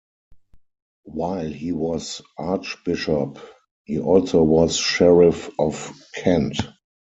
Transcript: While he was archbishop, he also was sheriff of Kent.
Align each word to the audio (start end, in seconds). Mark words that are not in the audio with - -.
While 1.03 1.49
he 1.51 1.73
was 1.73 2.23
archbishop, 2.35 3.37
he 3.83 3.99
also 3.99 4.41
was 4.41 4.75
sheriff 4.75 5.51
of 5.59 5.93
Kent. 6.15 6.57